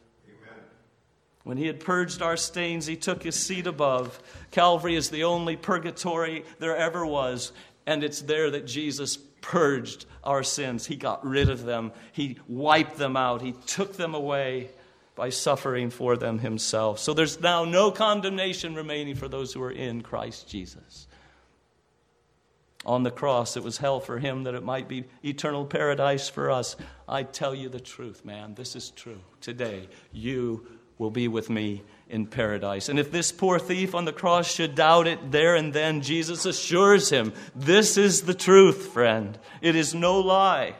[1.49, 4.21] When he had purged our stains, he took his seat above.
[4.51, 7.53] Calvary is the only purgatory there ever was,
[7.87, 10.85] and it's there that Jesus purged our sins.
[10.85, 14.69] He got rid of them, he wiped them out, he took them away.
[15.19, 17.01] by suffering for them himself.
[17.01, 21.09] So there's now no condemnation remaining for those who are in Christ Jesus.
[22.87, 26.53] On the cross, it was hell for him that it might be eternal paradise for
[26.53, 26.77] us.
[27.09, 28.55] I tell you the truth, man.
[28.55, 29.19] This is true.
[29.41, 30.69] Today, you
[30.99, 32.89] will be with me in paradise.
[32.89, 36.45] And if this poor thief on the cross should doubt it there and then, Jesus
[36.45, 39.39] assures him this is the truth, friend.
[39.61, 40.75] It is no lie.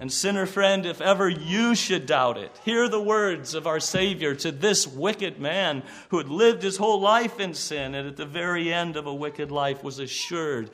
[0.00, 4.32] And, sinner friend, if ever you should doubt it, hear the words of our Savior
[4.36, 8.26] to this wicked man who had lived his whole life in sin and at the
[8.26, 10.70] very end of a wicked life was assured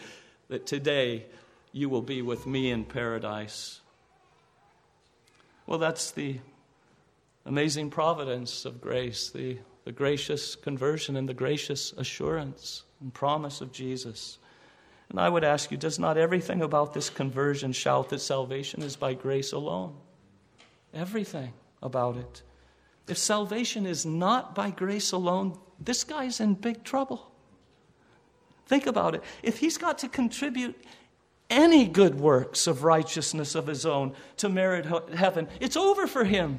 [0.48, 1.24] that today
[1.72, 3.80] you will be with me in paradise.
[5.66, 6.40] Well, that's the
[7.46, 13.72] amazing providence of grace, the, the gracious conversion and the gracious assurance and promise of
[13.72, 14.38] Jesus.
[15.10, 18.96] And I would ask you, does not everything about this conversion shout that salvation is
[18.96, 19.94] by grace alone?
[20.94, 22.42] Everything about it.
[23.06, 27.30] If salvation is not by grace alone, this guy's in big trouble.
[28.66, 29.22] Think about it.
[29.42, 30.74] If he's got to contribute
[31.50, 36.58] any good works of righteousness of his own to merit heaven, it's over for him.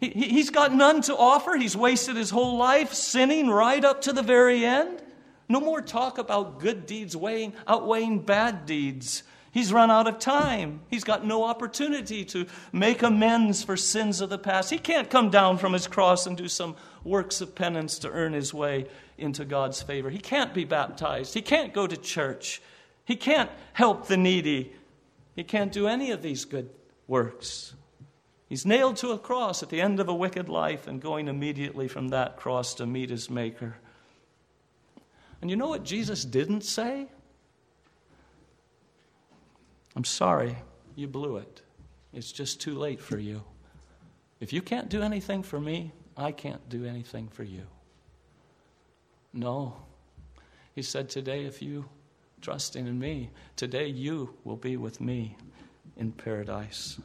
[0.00, 1.56] He, he's got none to offer.
[1.56, 5.02] He's wasted his whole life sinning right up to the very end.
[5.48, 9.22] No more talk about good deeds weighing, outweighing bad deeds.
[9.50, 10.80] He's run out of time.
[10.88, 14.70] He's got no opportunity to make amends for sins of the past.
[14.70, 18.34] He can't come down from his cross and do some works of penance to earn
[18.34, 18.86] his way
[19.16, 20.10] into God's favor.
[20.10, 21.32] He can't be baptized.
[21.32, 22.60] He can't go to church.
[23.04, 24.74] He can't help the needy.
[25.34, 26.68] He can't do any of these good
[27.06, 27.72] works.
[28.48, 31.86] He's nailed to a cross at the end of a wicked life and going immediately
[31.86, 33.76] from that cross to meet his Maker.
[35.40, 37.08] And you know what Jesus didn't say?
[39.94, 40.56] I'm sorry,
[40.96, 41.62] you blew it.
[42.12, 43.42] It's just too late for you.
[44.40, 47.66] If you can't do anything for me, I can't do anything for you.
[49.32, 49.76] No.
[50.74, 51.84] He said, Today, if you
[52.40, 55.36] trusting in me, today you will be with me
[55.96, 57.00] in paradise.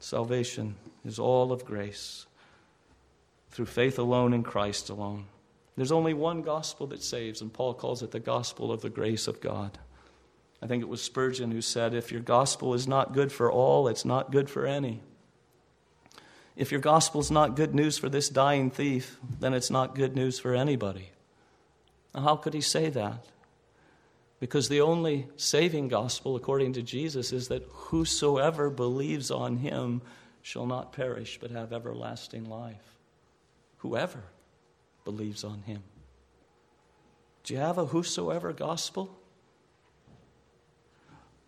[0.00, 2.26] Salvation is all of grace
[3.50, 5.26] through faith alone in Christ alone.
[5.76, 9.28] There's only one gospel that saves, and Paul calls it the gospel of the grace
[9.28, 9.78] of God.
[10.60, 13.86] I think it was Spurgeon who said, If your gospel is not good for all,
[13.86, 15.00] it's not good for any.
[16.56, 20.16] If your gospel is not good news for this dying thief, then it's not good
[20.16, 21.10] news for anybody.
[22.12, 23.26] Now, how could he say that?
[24.40, 30.00] Because the only saving gospel, according to Jesus, is that whosoever believes on him
[30.42, 32.98] shall not perish but have everlasting life.
[33.78, 34.22] Whoever
[35.04, 35.82] believes on him.
[37.44, 39.18] Do you have a whosoever gospel?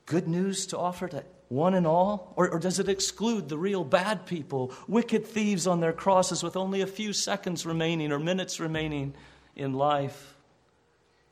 [0.07, 2.33] Good news to offer to one and all?
[2.37, 6.57] Or, or, does it exclude the real bad people, wicked thieves on their crosses with
[6.57, 9.15] only a few seconds remaining or minutes remaining
[9.57, 10.37] in life?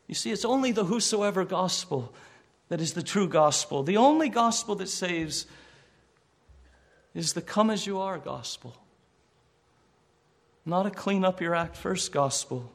[0.09, 2.13] You see, it's only the whosoever gospel
[2.69, 3.83] that is the true gospel.
[3.83, 5.47] The only gospel that saves
[7.15, 8.75] is the come as you are gospel,
[10.65, 12.73] not a clean up your act first gospel.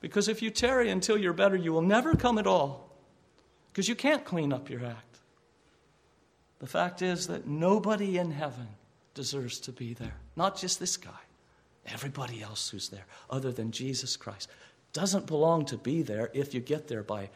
[0.00, 2.88] Because if you tarry until you're better, you will never come at all.
[3.72, 5.18] Because you can't clean up your act.
[6.60, 8.68] The fact is that nobody in heaven
[9.14, 10.14] deserves to be there.
[10.36, 11.10] Not just this guy,
[11.86, 14.48] everybody else who's there, other than Jesus Christ
[14.92, 17.30] doesn't belong to be there if you get there by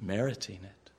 [0.00, 0.90] meriting it.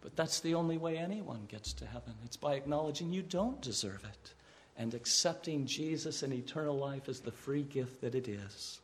[0.00, 2.14] But that's the only way anyone gets to heaven.
[2.24, 4.34] It's by acknowledging you don't deserve it
[4.76, 8.80] and accepting Jesus and eternal life as the free gift that it is.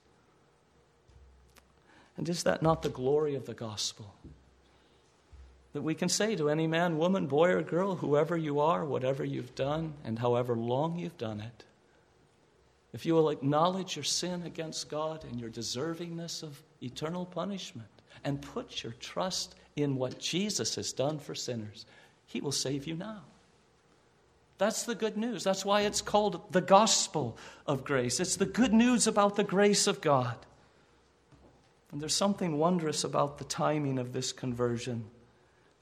[2.16, 4.14] And is that not the glory of the gospel?
[5.72, 9.24] That we can say to any man, woman, boy, or girl, whoever you are, whatever
[9.24, 11.64] you've done, and however long you've done it,
[12.94, 17.88] if you will acknowledge your sin against God and your deservingness of eternal punishment
[18.22, 21.86] and put your trust in what Jesus has done for sinners,
[22.26, 23.22] He will save you now.
[24.58, 25.42] That's the good news.
[25.42, 27.36] That's why it's called the gospel
[27.66, 28.20] of grace.
[28.20, 30.36] It's the good news about the grace of God.
[31.90, 35.06] And there's something wondrous about the timing of this conversion.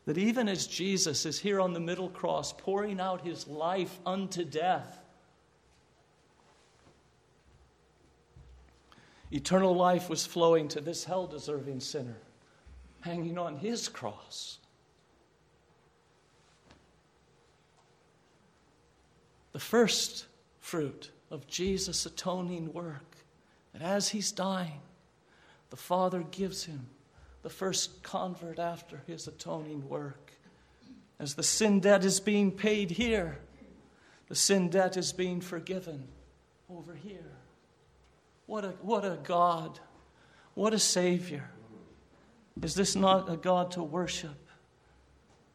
[0.07, 4.45] That even as Jesus is here on the middle cross, pouring out his life unto
[4.45, 5.02] death,
[9.33, 12.19] Eternal life was flowing to this hell deserving sinner
[13.01, 14.59] hanging on his cross.
[19.53, 20.27] The first
[20.61, 23.17] fruit of Jesus' atoning work,
[23.73, 24.81] that as he's dying,
[25.71, 26.87] the Father gives him
[27.43, 30.33] the first convert after his atoning work.
[31.19, 33.39] As the sin debt is being paid here,
[34.33, 36.09] The sin debt is being forgiven
[36.71, 37.37] over here.
[38.53, 39.81] What a, what a God.
[40.53, 41.49] What a Savior.
[42.63, 44.37] Is this not a God to worship?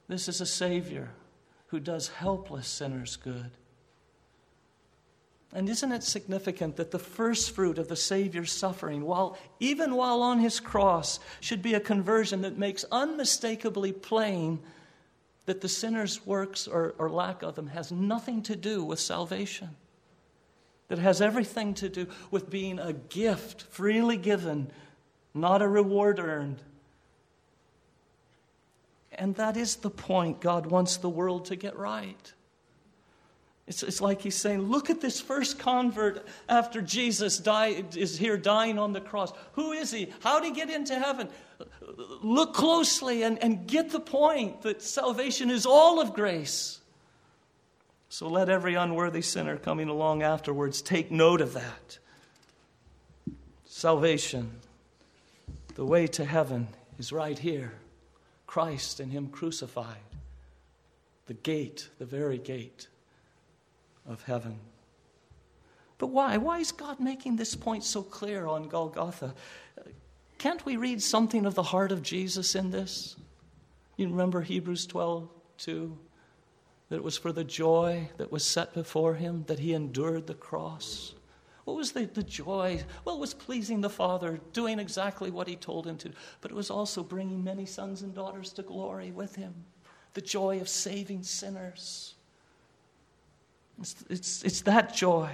[0.08, 1.12] This is a Savior
[1.68, 3.52] who does helpless sinners good.
[5.54, 10.24] And isn't it significant that the first fruit of the Savior's suffering, while even while
[10.24, 14.58] on his cross, should be a conversion that makes unmistakably plain
[15.46, 19.76] that the sinner's works or, or lack of them has nothing to do with salvation?
[20.90, 24.72] That has everything to do with being a gift freely given,
[25.34, 26.62] not a reward earned.
[29.12, 32.34] And that is the point God wants the world to get right.
[33.68, 38.38] It's, it's like he's saying, look at this first convert after Jesus die, is here
[38.38, 39.34] dying on the cross.
[39.54, 40.14] Who is he?
[40.22, 41.28] How did he get into heaven?
[42.22, 46.77] Look closely and, and get the point that salvation is all of grace.
[48.10, 52.00] So let every unworthy sinner coming along afterwards take note of that.
[53.66, 54.60] Salvation,
[55.76, 57.74] the way to heaven, is right here
[58.48, 59.98] Christ and Him crucified.
[61.28, 62.88] The gate, the very gate
[64.08, 64.60] of heaven.
[65.98, 66.38] But why?
[66.38, 69.36] Why is God making this point so clear on Golgotha?
[70.38, 73.16] Can't we read something of the heart of Jesus in this?
[73.98, 75.28] You remember Hebrews 12,
[75.58, 75.98] 2?
[76.90, 80.34] That it was for the joy that was set before him that he endured the
[80.34, 81.14] cross.
[81.66, 82.82] What was the, the joy?
[83.04, 86.56] Well, it was pleasing the Father, doing exactly what he told him to, but it
[86.56, 89.54] was also bringing many sons and daughters to glory with him.
[90.14, 92.16] The joy of saving sinners.
[93.82, 95.30] It's, it's, it's that joy.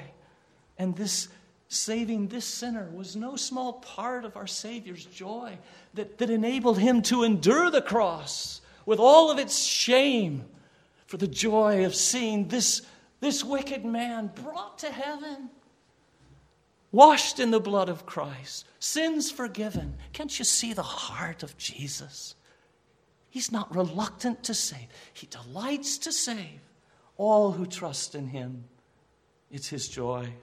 [0.79, 1.27] And this
[1.67, 5.57] saving this sinner was no small part of our Savior's joy
[5.93, 10.45] that, that enabled him to endure the cross with all of its shame
[11.14, 12.82] for the joy of seeing this,
[13.20, 15.47] this wicked man brought to heaven,
[16.91, 19.93] washed in the blood of Christ, sins forgiven.
[20.11, 22.34] Can't you see the heart of Jesus?
[23.30, 26.61] He's not reluctant to save, he delights to save
[27.18, 28.64] all who trust in him.
[29.51, 30.34] It's his joy.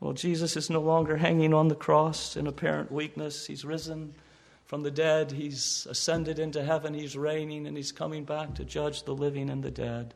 [0.00, 3.46] Well, Jesus is no longer hanging on the cross in apparent weakness.
[3.46, 4.14] He's risen
[4.74, 9.04] from the dead, he's ascended into heaven, he's reigning, and he's coming back to judge
[9.04, 10.14] the living and the dead.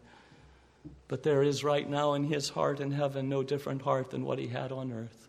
[1.07, 4.41] But there is right now in his heart in heaven no different heart than what
[4.41, 5.29] he had on earth.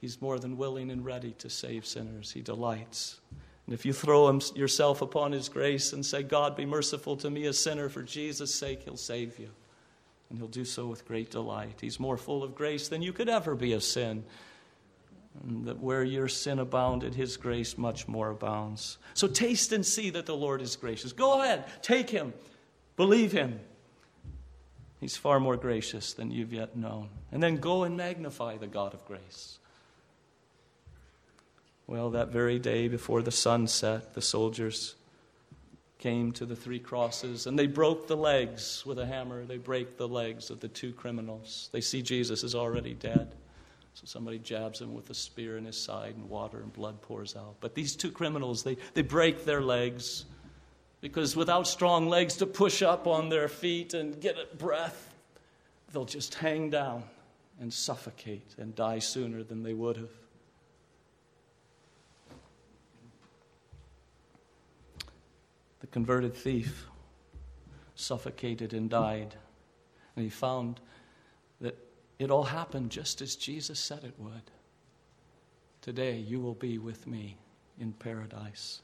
[0.00, 2.32] He's more than willing and ready to save sinners.
[2.32, 3.20] He delights.
[3.66, 7.28] And if you throw him, yourself upon his grace and say, God, be merciful to
[7.28, 9.50] me, a sinner, for Jesus' sake, he'll save you.
[10.30, 11.76] And he'll do so with great delight.
[11.82, 14.24] He's more full of grace than you could ever be of sin.
[15.42, 18.98] And that where your sin abounded, his grace much more abounds.
[19.14, 21.12] So taste and see that the Lord is gracious.
[21.12, 22.32] Go ahead, take him,
[22.96, 23.60] believe him.
[25.00, 27.10] He's far more gracious than you've yet known.
[27.30, 29.58] And then go and magnify the God of grace.
[31.86, 34.96] Well, that very day before the sun set, the soldiers
[35.98, 39.44] came to the three crosses and they broke the legs with a hammer.
[39.44, 41.68] They break the legs of the two criminals.
[41.72, 43.34] They see Jesus is already dead.
[43.96, 47.34] So somebody jabs him with a spear in his side, and water and blood pours
[47.34, 47.56] out.
[47.60, 50.26] But these two criminals, they, they break their legs
[51.00, 55.14] because without strong legs to push up on their feet and get a breath,
[55.94, 57.04] they'll just hang down
[57.58, 60.10] and suffocate and die sooner than they would have.
[65.80, 66.86] The converted thief
[67.94, 69.36] suffocated and died.
[70.14, 70.80] And he found
[72.18, 74.50] it all happened just as Jesus said it would.
[75.82, 77.36] Today you will be with me
[77.78, 78.80] in paradise.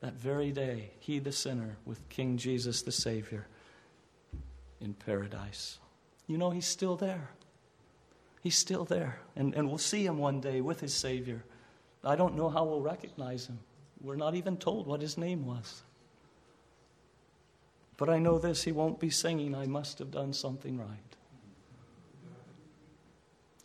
[0.00, 3.46] That very day, he, the sinner, with King Jesus, the Savior,
[4.80, 5.78] in paradise.
[6.26, 7.30] You know, he's still there.
[8.42, 9.18] He's still there.
[9.34, 11.42] And, and we'll see him one day with his Savior.
[12.04, 13.58] I don't know how we'll recognize him.
[14.00, 15.82] We're not even told what his name was.
[17.96, 21.16] But I know this he won't be singing, I must have done something right.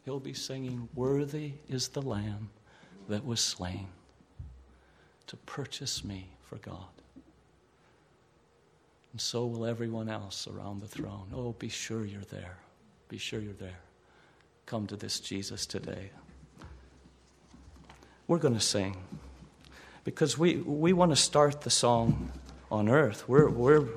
[0.06, 2.50] He'll be singing, Worthy is the Lamb
[3.08, 3.88] that was slain
[5.28, 6.88] to purchase me for God.
[9.14, 11.28] And so will everyone else around the throne.
[11.34, 12.58] Oh, be sure you're there.
[13.08, 13.80] Be sure you're there.
[14.66, 16.10] Come to this Jesus today.
[18.28, 18.98] We're going to sing
[20.04, 22.32] because we, we want to start the song
[22.72, 23.28] on earth.
[23.28, 23.88] We're, we're,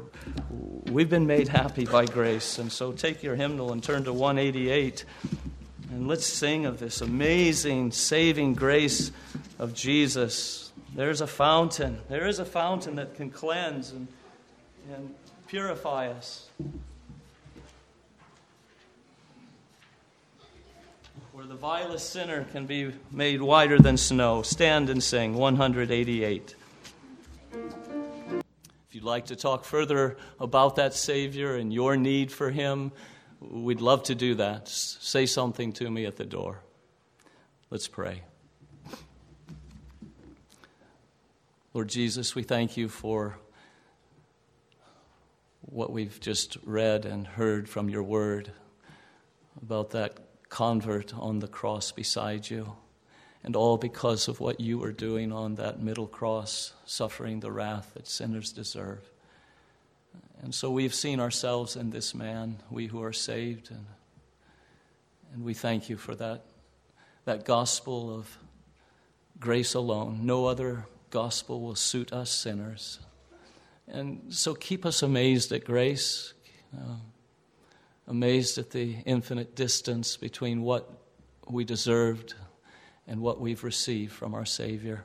[0.90, 2.58] we've been made happy by grace.
[2.58, 5.04] And so take your hymnal and turn to 188.
[5.90, 9.12] And let's sing of this amazing saving grace
[9.58, 10.72] of Jesus.
[10.94, 11.98] There's a fountain.
[12.08, 14.08] There is a fountain that can cleanse and,
[14.94, 15.14] and
[15.46, 16.48] purify us.
[21.36, 24.40] where the vilest sinner can be made whiter than snow.
[24.40, 26.54] Stand and sing 188.
[27.52, 28.40] If
[28.92, 32.90] you'd like to talk further about that Savior and your need for Him,
[33.40, 34.68] we'd love to do that.
[34.68, 36.62] Say something to me at the door.
[37.70, 38.22] Let's pray.
[41.74, 43.38] Lord Jesus, we thank you for
[45.60, 48.50] what we've just read and heard from your word
[49.60, 50.18] about that
[50.48, 52.76] convert on the cross beside you,
[53.42, 57.92] and all because of what you were doing on that middle cross, suffering the wrath
[57.94, 59.10] that sinners deserve.
[60.42, 63.86] And so we've seen ourselves in this man, we who are saved, and,
[65.32, 66.44] and we thank you for that,
[67.24, 68.38] that gospel of
[69.40, 70.20] grace alone.
[70.24, 73.00] No other gospel will suit us sinners.
[73.88, 76.34] And so keep us amazed at grace,
[76.76, 76.96] uh,
[78.06, 80.90] amazed at the infinite distance between what
[81.48, 82.34] we deserved
[83.06, 85.04] and what we've received from our Savior.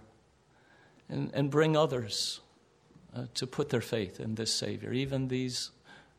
[1.08, 2.42] And, and bring others
[3.16, 5.72] uh, to put their faith in this Savior, even these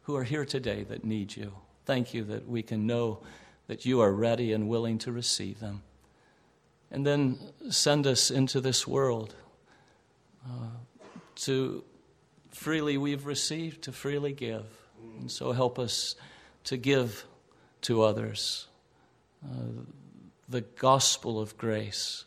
[0.03, 1.53] who are here today that need you.
[1.85, 3.21] Thank you that we can know
[3.67, 5.83] that you are ready and willing to receive them.
[6.91, 7.39] And then
[7.71, 9.35] send us into this world
[10.45, 10.77] uh,
[11.37, 11.83] to
[12.51, 14.67] freely we've received, to freely give.
[15.21, 16.17] And so help us
[16.65, 17.25] to give
[17.83, 18.67] to others
[19.45, 19.85] uh,
[20.49, 22.25] the gospel of grace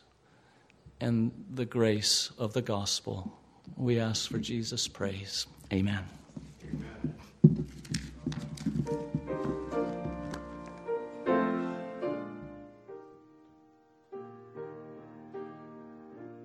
[1.00, 3.32] and the grace of the gospel.
[3.74, 5.46] We ask for Jesus' praise.
[5.72, 6.04] Amen.
[6.62, 7.14] Amen.